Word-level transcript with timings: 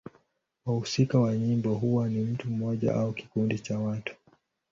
Wahusika 0.65 1.19
wa 1.19 1.35
nyimbo 1.35 1.73
huwa 1.73 2.09
ni 2.09 2.19
mtu 2.21 2.47
mmoja 2.49 2.95
au 2.95 3.13
kikundi 3.13 3.59
cha 3.59 3.79
watu. 3.79 4.15